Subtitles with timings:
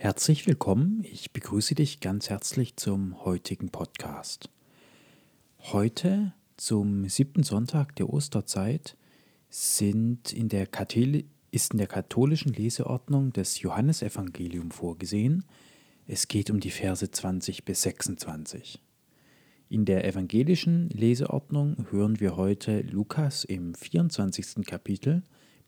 [0.00, 4.48] Herzlich willkommen, ich begrüße dich ganz herzlich zum heutigen Podcast.
[5.58, 8.96] Heute, zum siebten Sonntag der Osterzeit,
[9.50, 10.68] sind in der
[11.50, 15.44] ist in der katholischen Leseordnung das Johannesevangelium vorgesehen.
[16.06, 18.80] Es geht um die Verse 20 bis 26.
[19.68, 24.64] In der evangelischen Leseordnung hören wir heute Lukas im 24.
[24.64, 25.24] Kapitel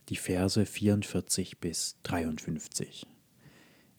[0.09, 3.09] die Verse 44 bis 53.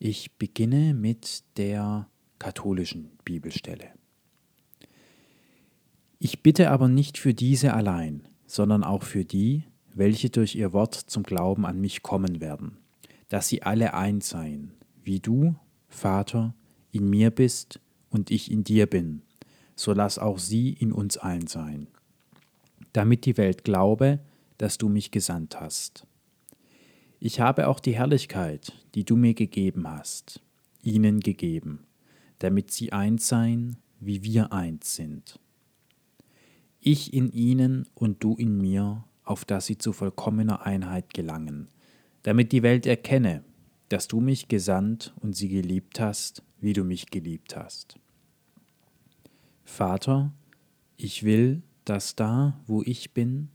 [0.04, 3.92] Ich beginne mit der katholischen Bibelstelle.
[6.18, 10.96] Ich bitte aber nicht für diese allein, sondern auch für die, welche durch ihr Wort
[10.96, 12.78] zum Glauben an mich kommen werden,
[13.30, 14.72] dass sie alle eins seien,
[15.04, 15.54] wie du,
[15.88, 16.56] Vater,
[16.92, 17.80] in mir bist
[18.10, 19.22] und ich in dir bin,
[19.76, 21.86] so lass auch sie in uns allen sein,
[22.92, 24.18] damit die Welt glaube,
[24.58, 26.08] dass du mich gesandt hast.
[27.24, 30.42] Ich habe auch die Herrlichkeit, die du mir gegeben hast,
[30.82, 31.86] ihnen gegeben,
[32.40, 35.40] damit sie eins seien, wie wir eins sind.
[36.80, 41.68] Ich in ihnen und du in mir, auf dass sie zu vollkommener Einheit gelangen,
[42.24, 43.44] damit die Welt erkenne,
[43.90, 48.00] dass du mich gesandt und sie geliebt hast, wie du mich geliebt hast.
[49.64, 50.34] Vater,
[50.98, 53.50] ich will, dass da, wo ich bin,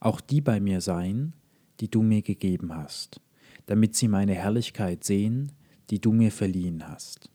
[0.00, 1.34] auch die bei mir seien,
[1.80, 3.20] die du mir gegeben hast,
[3.66, 5.52] damit sie meine Herrlichkeit sehen,
[5.90, 7.30] die du mir verliehen hast.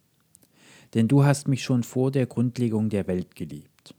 [0.94, 3.96] Denn du hast mich schon vor der Grundlegung der Welt geliebt.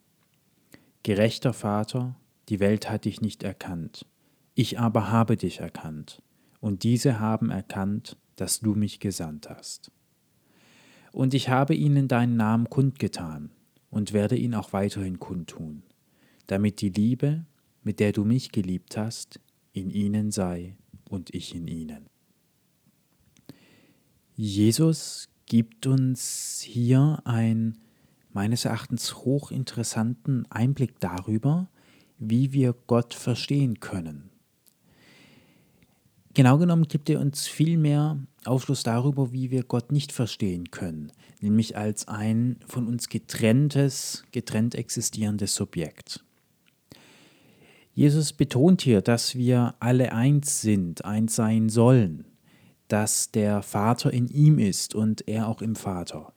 [1.03, 2.17] Gerechter Vater,
[2.49, 4.07] die Welt hat dich nicht erkannt,
[4.55, 6.23] ich aber habe dich erkannt,
[6.61, 9.93] und diese haben erkannt, dass du mich gesandt hast.
[11.13, 13.51] Und ich habe ihnen deinen Namen kundgetan
[13.91, 15.83] und werde ihn auch weiterhin kundtun,
[16.47, 17.45] damit die Liebe,
[17.83, 19.41] mit der du mich geliebt hast,
[19.81, 20.77] in ihnen sei
[21.09, 22.07] und ich in ihnen.
[24.35, 27.79] Jesus gibt uns hier einen
[28.33, 31.69] meines Erachtens hochinteressanten Einblick darüber,
[32.19, 34.31] wie wir Gott verstehen können.
[36.35, 41.11] Genau genommen gibt er uns viel mehr Aufschluss darüber, wie wir Gott nicht verstehen können,
[41.41, 46.25] nämlich als ein von uns getrenntes, getrennt existierendes Subjekt.
[47.99, 52.27] Jesus betont hier, dass wir alle eins sind, eins sein sollen,
[52.87, 56.33] dass der Vater in ihm ist und er auch im Vater.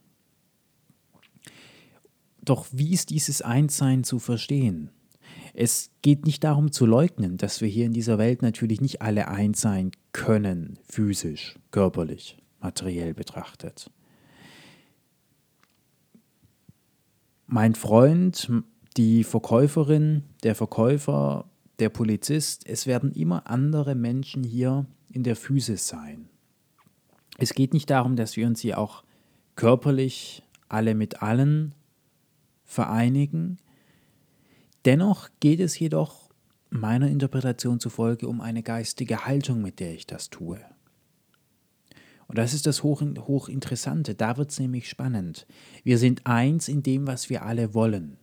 [2.42, 4.90] Doch wie ist dieses Einssein zu verstehen?
[5.54, 9.28] Es geht nicht darum zu leugnen, dass wir hier in dieser Welt natürlich nicht alle
[9.28, 13.92] eins sein können, physisch, körperlich, materiell betrachtet.
[17.46, 18.52] Mein Freund,
[18.98, 21.46] die Verkäuferin, der Verkäufer
[21.82, 26.30] der Polizist, es werden immer andere Menschen hier in der Physis sein.
[27.38, 29.04] Es geht nicht darum, dass wir uns hier auch
[29.56, 31.74] körperlich alle mit allen
[32.64, 33.58] vereinigen.
[34.86, 36.30] Dennoch geht es jedoch
[36.70, 40.60] meiner Interpretation zufolge um eine geistige Haltung, mit der ich das tue.
[42.28, 44.16] Und das ist das Hoch, Hochinteressante.
[44.16, 45.48] Da wird es nämlich spannend.
[45.84, 48.18] Wir sind eins in dem, was wir alle wollen.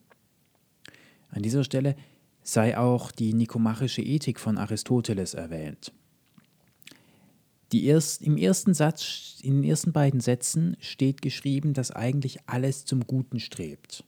[1.29, 1.95] An dieser Stelle
[2.48, 5.92] sei auch die nikomachische Ethik von Aristoteles erwähnt.
[7.70, 13.06] Erst, Im ersten Satz, in den ersten beiden Sätzen steht geschrieben, dass eigentlich alles zum
[13.06, 14.03] Guten strebt.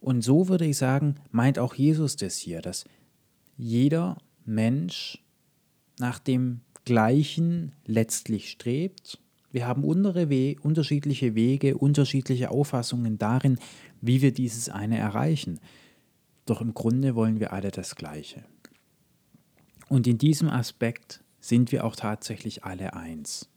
[0.00, 2.84] Und so würde ich sagen, meint auch Jesus das hier, dass
[3.56, 5.24] jeder Mensch
[5.98, 9.18] nach dem Gleichen letztlich strebt.
[9.50, 13.58] Wir haben unterschiedliche Wege, unterschiedliche Auffassungen darin,
[14.02, 15.58] wie wir dieses eine erreichen.
[16.50, 18.44] Doch im Grunde wollen wir alle das Gleiche.
[19.88, 23.48] Und in diesem Aspekt sind wir auch tatsächlich alle eins.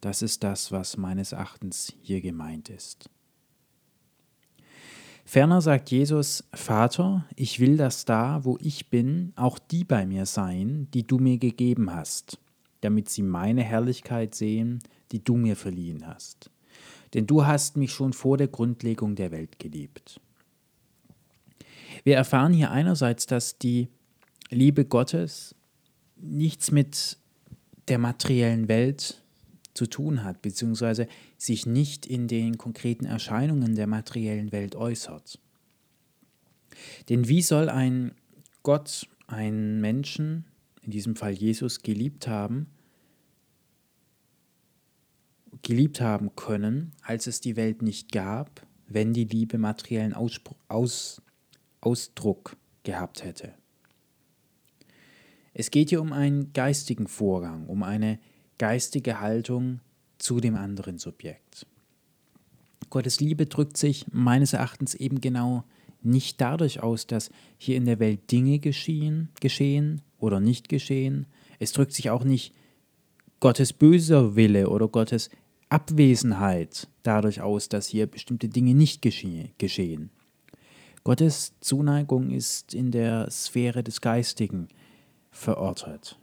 [0.00, 3.10] Das ist das, was meines Erachtens hier gemeint ist.
[5.26, 10.24] Ferner sagt Jesus, Vater, ich will, dass da, wo ich bin, auch die bei mir
[10.24, 12.38] seien, die du mir gegeben hast,
[12.80, 16.50] damit sie meine Herrlichkeit sehen, die du mir verliehen hast.
[17.12, 20.22] Denn du hast mich schon vor der Grundlegung der Welt geliebt.
[22.04, 23.88] Wir erfahren hier einerseits, dass die
[24.50, 25.54] Liebe Gottes
[26.16, 27.16] nichts mit
[27.88, 29.22] der materiellen Welt
[29.74, 31.08] zu tun hat, beziehungsweise
[31.38, 35.38] sich nicht in den konkreten Erscheinungen der materiellen Welt äußert.
[37.08, 38.14] Denn wie soll ein
[38.62, 40.44] Gott einen Menschen,
[40.82, 42.66] in diesem Fall Jesus, geliebt haben,
[45.62, 51.22] geliebt haben können, als es die Welt nicht gab, wenn die Liebe materiellen Ausspruch, aus,
[51.82, 53.52] Ausdruck gehabt hätte.
[55.52, 58.18] Es geht hier um einen geistigen Vorgang, um eine
[58.56, 59.80] geistige Haltung
[60.18, 61.66] zu dem anderen Subjekt.
[62.88, 65.64] Gottes Liebe drückt sich meines Erachtens eben genau
[66.02, 71.26] nicht dadurch aus, dass hier in der Welt Dinge geschehen, geschehen oder nicht geschehen.
[71.58, 72.54] Es drückt sich auch nicht
[73.40, 75.30] Gottes böser Wille oder Gottes
[75.68, 80.10] Abwesenheit dadurch aus, dass hier bestimmte Dinge nicht geschehen.
[81.04, 84.68] Gottes Zuneigung ist in der Sphäre des Geistigen
[85.30, 86.18] verortet.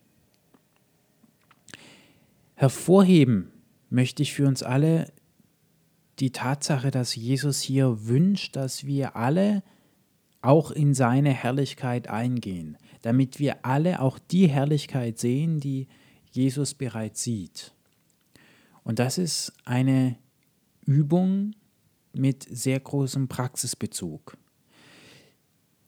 [2.55, 3.51] Hervorheben
[3.89, 5.11] möchte ich für uns alle
[6.19, 9.63] die Tatsache, dass Jesus hier wünscht, dass wir alle
[10.41, 15.87] auch in seine Herrlichkeit eingehen, damit wir alle auch die Herrlichkeit sehen, die
[16.31, 17.73] Jesus bereits sieht.
[18.83, 20.17] Und das ist eine
[20.85, 21.53] Übung
[22.13, 24.37] mit sehr großem Praxisbezug.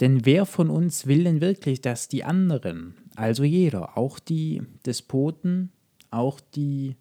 [0.01, 5.71] Denn wer von uns will denn wirklich, dass die anderen, also jeder, auch die Despoten,
[6.09, 6.97] auch die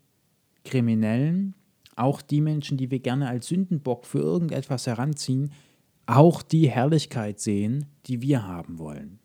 [0.65, 1.55] Kriminellen,
[1.97, 5.51] auch die Menschen, die wir gerne als Sündenbock für irgendetwas heranziehen,
[6.05, 9.19] auch die Herrlichkeit sehen, die wir haben wollen.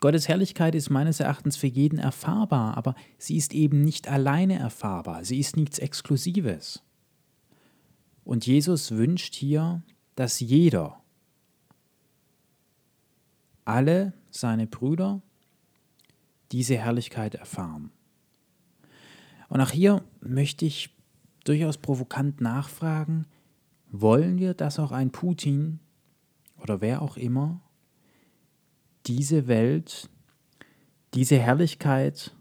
[0.00, 5.24] Gottes Herrlichkeit ist meines Erachtens für jeden erfahrbar, aber sie ist eben nicht alleine erfahrbar,
[5.24, 6.82] sie ist nichts Exklusives.
[8.24, 9.82] Und Jesus wünscht hier,
[10.16, 11.03] dass jeder,
[13.64, 15.22] alle seine Brüder,
[16.52, 17.90] diese Herrlichkeit erfahren.
[19.48, 20.90] Und auch hier möchte ich
[21.44, 23.26] durchaus provokant nachfragen,
[23.90, 25.78] wollen wir, dass auch ein Putin
[26.58, 27.60] oder wer auch immer
[29.06, 30.08] diese Welt,
[31.14, 32.34] diese Herrlichkeit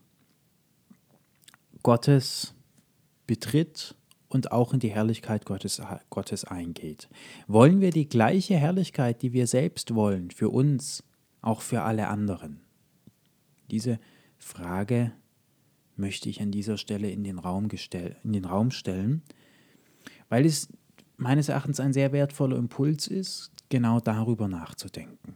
[1.83, 2.55] Gottes
[3.27, 3.95] betritt
[4.29, 7.09] und auch in die Herrlichkeit Gottes, Gottes eingeht.
[7.47, 11.03] Wollen wir die gleiche Herrlichkeit, die wir selbst wollen, für uns,
[11.43, 12.61] auch für alle anderen?
[13.69, 13.99] Diese
[14.37, 15.11] Frage
[15.95, 19.21] möchte ich an dieser Stelle in den Raum, gestell, in den Raum stellen,
[20.29, 20.69] weil es
[21.17, 25.35] meines Erachtens ein sehr wertvoller Impuls ist, genau darüber nachzudenken.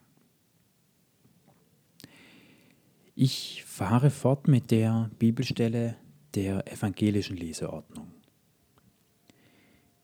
[3.14, 5.96] Ich fahre fort mit der Bibelstelle
[6.36, 8.12] der evangelischen Leseordnung.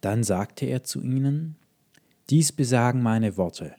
[0.02, 1.56] Dann sagte er zu ihnen,
[2.30, 3.76] Dies besagen meine Worte,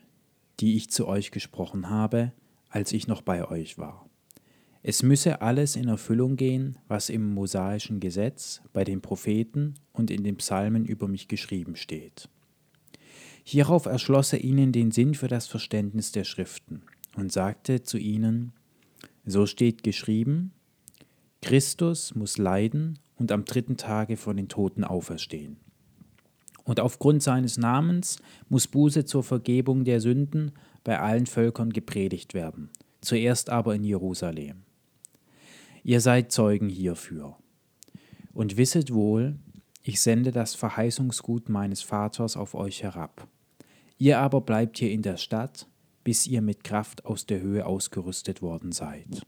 [0.59, 2.31] die ich zu euch gesprochen habe,
[2.69, 4.09] als ich noch bei euch war.
[4.83, 10.23] Es müsse alles in Erfüllung gehen, was im mosaischen Gesetz, bei den Propheten und in
[10.23, 12.29] den Psalmen über mich geschrieben steht.
[13.43, 16.83] Hierauf erschloss er ihnen den Sinn für das Verständnis der Schriften
[17.15, 18.53] und sagte zu ihnen,
[19.25, 20.51] so steht geschrieben,
[21.41, 25.57] Christus muss leiden und am dritten Tage von den Toten auferstehen.
[26.65, 28.17] Und aufgrund seines Namens
[28.49, 30.51] muss Buße zur Vergebung der Sünden
[30.83, 32.69] bei allen Völkern gepredigt werden,
[33.01, 34.63] zuerst aber in Jerusalem.
[35.83, 37.37] Ihr seid Zeugen hierfür.
[38.33, 39.37] Und wisset wohl,
[39.83, 43.27] ich sende das Verheißungsgut meines Vaters auf euch herab.
[43.99, 45.67] Ihr aber bleibt hier in der Stadt,
[46.03, 49.21] bis ihr mit Kraft aus der Höhe ausgerüstet worden seid.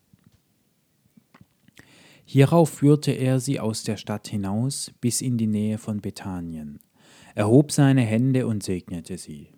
[2.25, 6.79] Hierauf führte er sie aus der Stadt hinaus bis in die Nähe von Bethanien,
[7.37, 9.49] erhob seine Hände und segnete sie.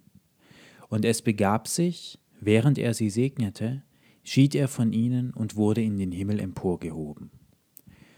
[0.90, 3.84] Und es begab sich, während er sie segnete,
[4.22, 7.32] schied er von ihnen und wurde in den Himmel emporgehoben.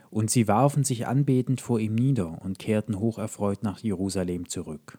[0.09, 4.97] Und sie warfen sich anbetend vor ihm nieder und kehrten hocherfreut nach Jerusalem zurück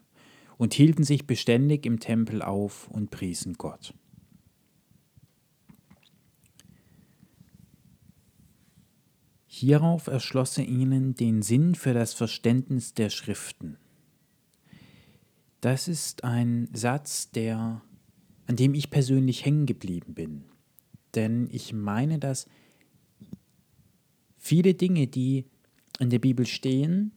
[0.59, 3.95] und hielten sich beständig im Tempel auf und priesen Gott.
[9.45, 13.77] Hierauf erschloss er ihnen den Sinn für das Verständnis der Schriften.
[15.63, 17.83] Das ist ein Satz, der,
[18.49, 20.45] an dem ich persönlich hängen geblieben bin.
[21.15, 22.49] Denn ich meine, dass
[24.39, 25.47] viele Dinge, die
[26.01, 27.13] in der Bibel stehen,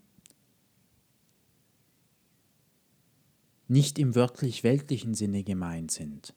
[3.68, 6.36] nicht im wörtlich weltlichen Sinne gemeint sind,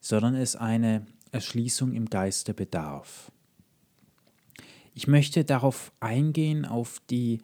[0.00, 3.30] sondern es eine Erschließung im Geiste bedarf.
[4.94, 7.38] Ich möchte darauf eingehen, auf die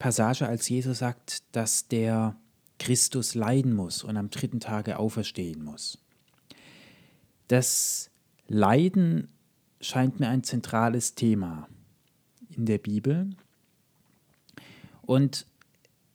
[0.00, 2.36] Passage, als Jesus sagt, dass der
[2.78, 5.98] Christus leiden muss und am dritten Tage auferstehen muss.
[7.48, 8.10] Das
[8.46, 9.28] Leiden
[9.80, 11.68] scheint mir ein zentrales Thema
[12.50, 13.30] in der Bibel.
[15.02, 15.46] Und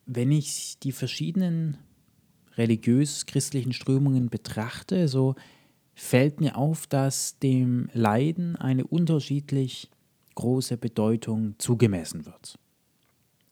[0.06, 1.78] wenn ich die verschiedenen
[2.58, 5.36] religiös-christlichen Strömungen betrachte, so
[5.94, 9.89] fällt mir auf, dass dem Leiden eine unterschiedlich
[10.36, 12.58] große Bedeutung zugemessen wird.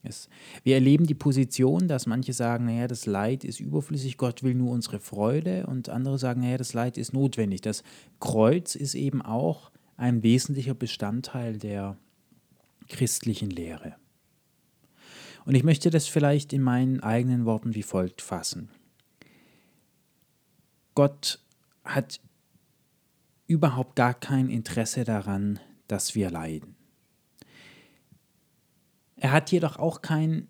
[0.03, 0.29] Es,
[0.63, 4.71] wir erleben die Position, dass manche sagen, naja, das Leid ist überflüssig, Gott will nur
[4.71, 7.61] unsere Freude und andere sagen, naja, das Leid ist notwendig.
[7.61, 7.83] Das
[8.19, 11.97] Kreuz ist eben auch ein wesentlicher Bestandteil der
[12.87, 13.95] christlichen Lehre.
[15.45, 18.69] Und ich möchte das vielleicht in meinen eigenen Worten wie folgt fassen.
[20.93, 21.39] Gott
[21.83, 22.19] hat
[23.47, 26.76] überhaupt gar kein Interesse daran, dass wir leiden.
[29.17, 30.47] Er hat jedoch auch kein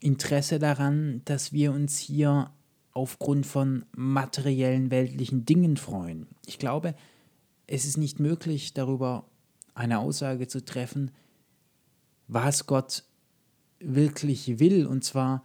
[0.00, 2.50] Interesse daran, dass wir uns hier
[2.92, 6.26] aufgrund von materiellen, weltlichen Dingen freuen.
[6.46, 6.94] Ich glaube,
[7.66, 9.24] es ist nicht möglich, darüber
[9.74, 11.10] eine Aussage zu treffen,
[12.28, 13.04] was Gott
[13.80, 14.86] wirklich will.
[14.86, 15.42] Und zwar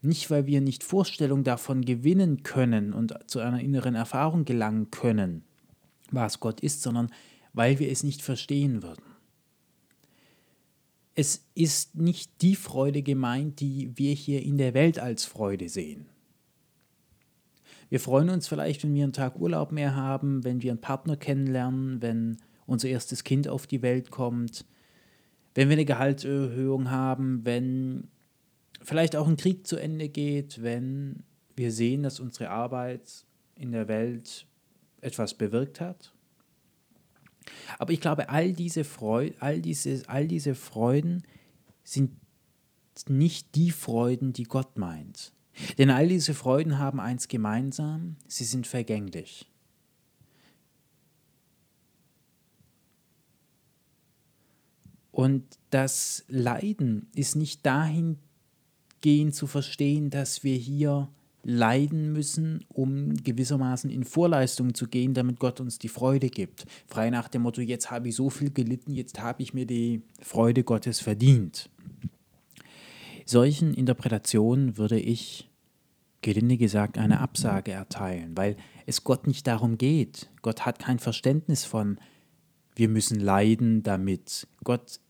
[0.00, 5.44] nicht, weil wir nicht Vorstellung davon gewinnen können und zu einer inneren Erfahrung gelangen können,
[6.10, 7.10] was Gott ist, sondern
[7.52, 9.07] weil wir es nicht verstehen würden.
[11.18, 16.06] Es ist nicht die Freude gemeint, die wir hier in der Welt als Freude sehen.
[17.88, 21.16] Wir freuen uns vielleicht, wenn wir einen Tag Urlaub mehr haben, wenn wir einen Partner
[21.16, 24.64] kennenlernen, wenn unser erstes Kind auf die Welt kommt,
[25.56, 28.06] wenn wir eine Gehaltserhöhung haben, wenn
[28.80, 31.24] vielleicht auch ein Krieg zu Ende geht, wenn
[31.56, 33.24] wir sehen, dass unsere Arbeit
[33.56, 34.46] in der Welt
[35.00, 36.14] etwas bewirkt hat.
[37.78, 41.22] Aber ich glaube, all diese, Freu all diese, all diese Freuden
[41.84, 42.12] sind
[43.08, 45.32] nicht die Freuden, die Gott meint.
[45.76, 49.50] Denn all diese Freuden haben eins gemeinsam, sie sind vergänglich.
[55.10, 58.20] Und das Leiden ist nicht dahingehend
[59.34, 61.08] zu verstehen, dass wir hier
[61.42, 66.66] leiden müssen, um gewissermaßen in Vorleistung zu gehen, damit Gott uns die Freude gibt.
[66.86, 70.02] Frei nach dem Motto, jetzt habe ich so viel gelitten, jetzt habe ich mir die
[70.20, 71.70] Freude Gottes verdient.
[73.24, 75.50] Solchen Interpretationen würde ich,
[76.22, 80.30] gelinde gesagt, eine Absage erteilen, weil es Gott nicht darum geht.
[80.42, 81.98] Gott hat kein Verständnis von,
[82.74, 84.48] wir müssen leiden damit.
[84.64, 85.00] Gott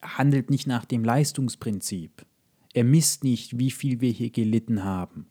[0.00, 2.24] handelt nicht nach dem Leistungsprinzip.
[2.74, 5.26] Er misst nicht, wie viel wir hier gelitten haben.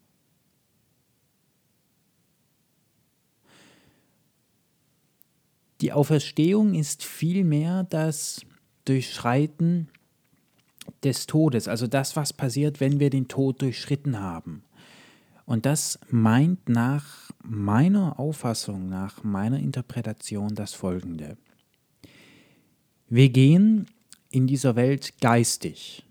[5.81, 8.41] Die Auferstehung ist vielmehr das
[8.85, 9.89] Durchschreiten
[11.03, 14.63] des Todes, also das, was passiert, wenn wir den Tod durchschritten haben.
[15.45, 21.37] Und das meint nach meiner Auffassung, nach meiner Interpretation das Folgende.
[23.07, 23.87] Wir gehen
[24.29, 26.03] in dieser Welt geistig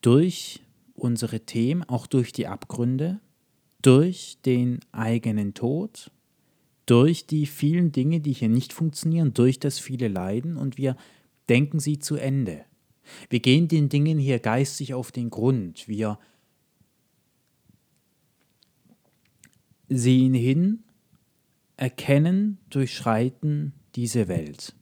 [0.00, 0.62] durch
[0.94, 3.20] unsere Themen, auch durch die Abgründe,
[3.82, 6.10] durch den eigenen Tod,
[6.86, 10.96] durch die vielen Dinge, die hier nicht funktionieren, durch das viele Leiden und wir
[11.48, 12.64] denken sie zu Ende.
[13.28, 15.88] Wir gehen den Dingen hier geistig auf den Grund.
[15.88, 16.18] Wir
[19.88, 20.82] sehen hin,
[21.76, 24.74] erkennen, durchschreiten diese Welt.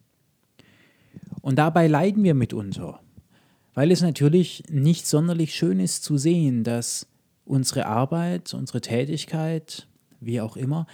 [1.40, 3.00] Und dabei leiden wir mitunter,
[3.74, 7.08] weil es natürlich nicht sonderlich schön ist zu sehen, dass
[7.44, 9.88] unsere Arbeit, unsere Tätigkeit,
[10.20, 10.86] wie auch immer,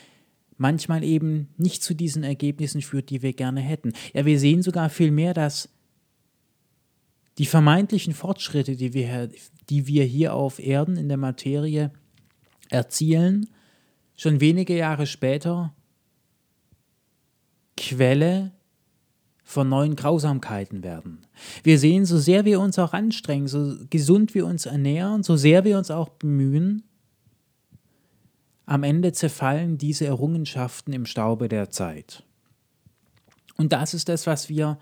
[0.58, 3.92] manchmal eben nicht zu diesen Ergebnissen führt, die wir gerne hätten.
[4.12, 5.70] Ja, wir sehen sogar viel mehr, dass
[7.38, 9.30] die vermeintlichen Fortschritte, die wir,
[9.70, 11.92] die wir hier auf Erden in der Materie
[12.68, 13.48] erzielen,
[14.16, 15.72] schon wenige Jahre später
[17.76, 18.50] Quelle
[19.44, 21.20] von neuen Grausamkeiten werden.
[21.62, 25.64] Wir sehen, so sehr wir uns auch anstrengen, so gesund wir uns ernähren, so sehr
[25.64, 26.82] wir uns auch bemühen,
[28.68, 32.22] am Ende zerfallen diese Errungenschaften im Staube der Zeit.
[33.56, 34.78] Und das ist das, was wir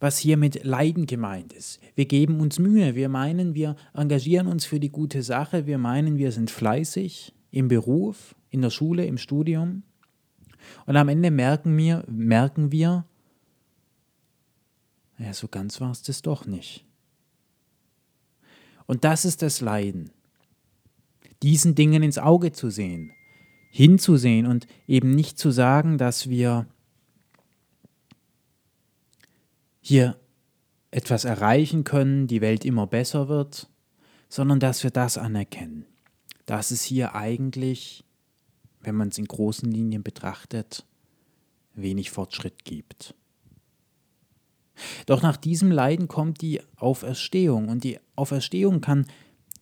[0.00, 1.80] was hier mit Leiden gemeint ist.
[1.94, 6.18] Wir geben uns Mühe, wir meinen, wir engagieren uns für die gute Sache, wir meinen,
[6.18, 9.82] wir sind fleißig im Beruf, in der Schule, im Studium.
[10.84, 13.06] Und am Ende merken wir, merken wir,
[15.16, 16.84] ja, so ganz war es das doch nicht.
[18.84, 20.10] Und das ist das Leiden
[21.44, 23.12] diesen Dingen ins Auge zu sehen,
[23.70, 26.66] hinzusehen und eben nicht zu sagen, dass wir
[29.82, 30.18] hier
[30.90, 33.68] etwas erreichen können, die Welt immer besser wird,
[34.30, 35.84] sondern dass wir das anerkennen,
[36.46, 38.04] dass es hier eigentlich,
[38.80, 40.86] wenn man es in großen Linien betrachtet,
[41.74, 43.14] wenig Fortschritt gibt.
[45.04, 49.06] Doch nach diesem Leiden kommt die Auferstehung und die Auferstehung kann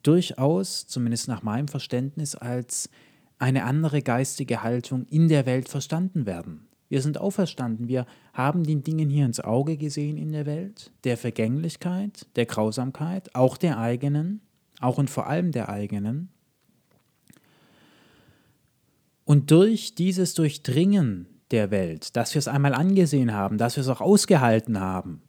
[0.03, 2.91] durchaus, zumindest nach meinem Verständnis, als
[3.39, 6.69] eine andere geistige Haltung in der Welt verstanden werden.
[6.89, 11.17] Wir sind auferstanden, wir haben den Dingen hier ins Auge gesehen in der Welt, der
[11.17, 14.43] Vergänglichkeit, der Grausamkeit, auch der eigenen,
[14.79, 16.29] auch und vor allem der eigenen.
[19.25, 23.89] Und durch dieses Durchdringen der Welt, dass wir es einmal angesehen haben, dass wir es
[23.89, 25.23] auch ausgehalten haben,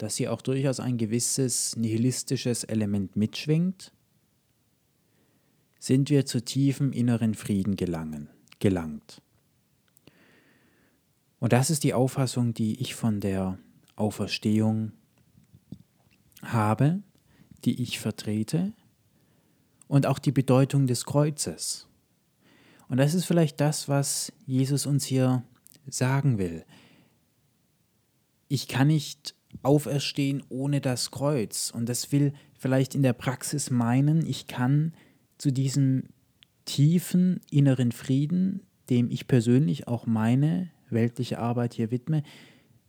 [0.00, 3.92] dass hier auch durchaus ein gewisses nihilistisches Element mitschwingt,
[5.78, 8.30] sind wir zu tiefem inneren Frieden gelangen,
[8.60, 9.20] gelangt.
[11.38, 13.58] Und das ist die Auffassung, die ich von der
[13.94, 14.92] Auferstehung
[16.42, 17.02] habe,
[17.66, 18.72] die ich vertrete
[19.86, 21.88] und auch die Bedeutung des Kreuzes.
[22.88, 25.44] Und das ist vielleicht das, was Jesus uns hier
[25.86, 26.64] sagen will.
[28.48, 31.70] Ich kann nicht auferstehen ohne das Kreuz.
[31.74, 34.94] Und das will vielleicht in der Praxis meinen, ich kann
[35.38, 36.04] zu diesem
[36.64, 42.22] tiefen inneren Frieden, dem ich persönlich auch meine weltliche Arbeit hier widme,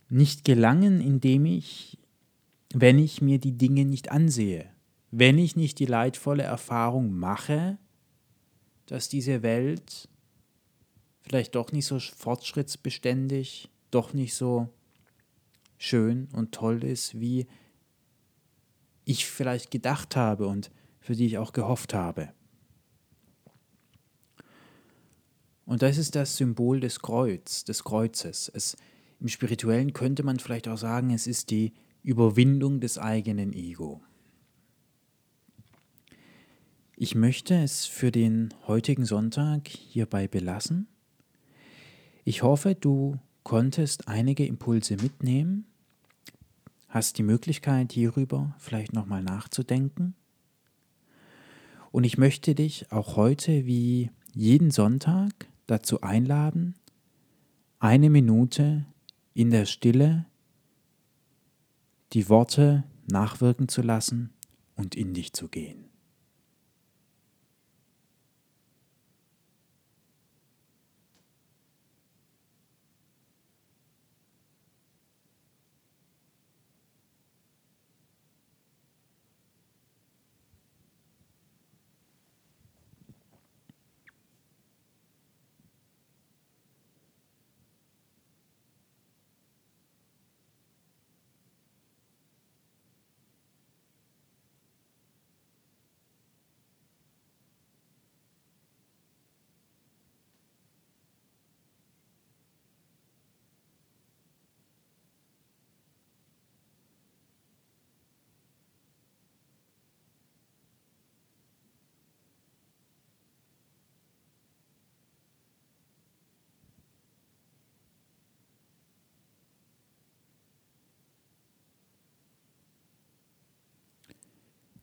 [0.08, 1.98] nicht gelangen, indem ich,
[2.74, 4.66] wenn ich mir die Dinge nicht ansehe,
[5.10, 7.78] wenn ich nicht die leidvolle Erfahrung mache,
[8.86, 10.08] dass diese Welt
[11.22, 14.68] vielleicht doch nicht so fortschrittsbeständig, doch nicht so
[15.82, 17.46] schön und toll ist, wie
[19.04, 20.70] ich vielleicht gedacht habe und
[21.00, 22.32] für die ich auch gehofft habe.
[25.64, 28.50] Und das ist das Symbol des Kreuz, des Kreuzes.
[28.54, 28.76] Es,
[29.20, 31.72] Im Spirituellen könnte man vielleicht auch sagen, es ist die
[32.04, 34.00] Überwindung des eigenen Ego.
[36.96, 40.86] Ich möchte es für den heutigen Sonntag hierbei belassen.
[42.24, 45.66] Ich hoffe, du konntest einige Impulse mitnehmen,
[46.92, 50.14] hast die Möglichkeit hierüber vielleicht nochmal nachzudenken.
[51.90, 56.74] Und ich möchte dich auch heute wie jeden Sonntag dazu einladen,
[57.78, 58.84] eine Minute
[59.32, 60.26] in der Stille
[62.12, 64.34] die Worte nachwirken zu lassen
[64.76, 65.91] und in dich zu gehen.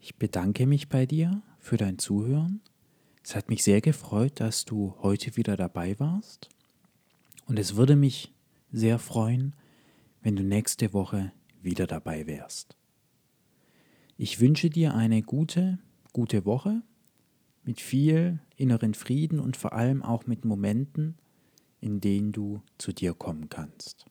[0.09, 2.61] Ich bedanke mich bei dir für dein Zuhören.
[3.23, 6.49] Es hat mich sehr gefreut, dass du heute wieder dabei warst.
[7.45, 8.33] Und es würde mich
[8.71, 9.53] sehr freuen,
[10.23, 12.75] wenn du nächste Woche wieder dabei wärst.
[14.17, 15.77] Ich wünsche dir eine gute,
[16.11, 16.81] gute Woche
[17.63, 21.19] mit viel inneren Frieden und vor allem auch mit Momenten,
[21.81, 24.07] in denen du zu dir kommen kannst.